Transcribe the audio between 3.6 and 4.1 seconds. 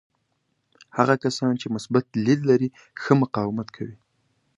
کوي.